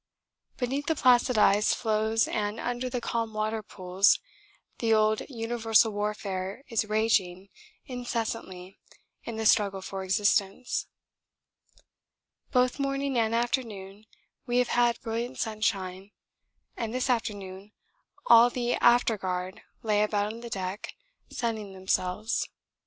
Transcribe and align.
Beneath 0.57 0.87
the 0.87 0.95
placid 0.95 1.37
ice 1.37 1.75
floes 1.75 2.27
and 2.27 2.59
under 2.59 2.89
the 2.89 2.99
calm 2.99 3.35
water 3.35 3.61
pools 3.61 4.19
the 4.79 4.91
old 4.95 5.21
universal 5.29 5.91
warfare 5.93 6.63
is 6.69 6.85
raging 6.89 7.49
incessantly 7.85 8.79
in 9.25 9.35
the 9.35 9.45
struggle 9.45 9.79
for 9.79 10.03
existence. 10.03 10.87
Both 12.49 12.79
morning 12.79 13.15
and 13.15 13.35
afternoon 13.35 14.05
we 14.47 14.57
have 14.57 14.69
had 14.69 14.99
brilliant 15.01 15.37
sunshine, 15.37 16.09
and 16.75 16.95
this 16.95 17.07
afternoon 17.07 17.71
all 18.25 18.49
the 18.49 18.73
after 18.77 19.19
guard 19.19 19.61
lay 19.83 20.01
about 20.01 20.33
on 20.33 20.39
the 20.39 20.49
deck 20.49 20.95
sunning 21.31 21.73
themselves. 21.73 22.49